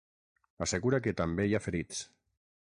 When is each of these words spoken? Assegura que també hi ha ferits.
Assegura 0.67 1.01
que 1.07 1.15
també 1.21 1.47
hi 1.51 1.55
ha 1.59 1.63
ferits. 1.69 2.03